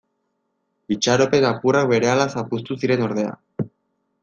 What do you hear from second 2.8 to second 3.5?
ziren ordea.